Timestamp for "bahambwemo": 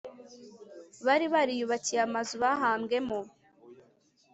2.43-3.19